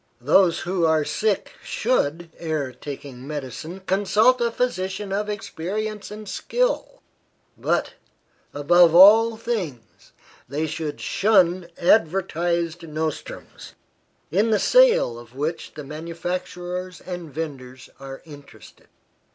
Those 0.19 0.61
who 0.61 0.83
are 0.83 1.05
sick 1.05 1.53
should, 1.63 2.31
ere 2.39 2.71
taking 2.71 3.27
medicine, 3.27 3.81
consult 3.81 4.41
a 4.41 4.49
physician 4.49 5.13
of 5.13 5.29
experience 5.29 6.09
and 6.09 6.27
skill; 6.27 7.03
but, 7.55 7.93
above 8.51 8.95
all 8.95 9.37
things, 9.37 10.11
they 10.49 10.65
should 10.65 10.99
shun 11.01 11.69
advertised 11.77 12.81
nostrums, 12.87 13.75
in 14.31 14.49
the 14.49 14.57
sale 14.57 15.19
of 15.19 15.35
which 15.35 15.75
the 15.75 15.83
manufacturers 15.83 16.99
and 17.01 17.31
vendors 17.31 17.87
are 17.99 18.23
interested. 18.25 18.87